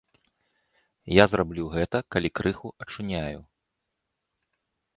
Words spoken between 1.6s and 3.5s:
гэта, калі крыху ачуняю.